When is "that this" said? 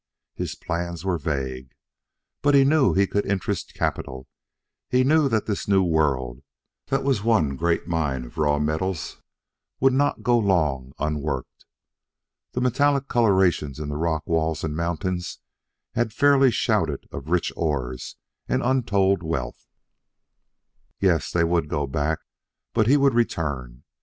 5.29-5.67